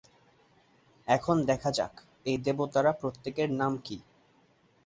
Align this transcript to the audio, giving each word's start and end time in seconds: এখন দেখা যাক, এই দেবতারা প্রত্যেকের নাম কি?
এখন 1.07 1.35
দেখা 1.45 1.69
যাক, 1.71 1.93
এই 2.25 2.37
দেবতারা 2.37 2.91
প্রত্যেকের 2.91 3.49
নাম 3.51 3.73
কি? 3.77 3.97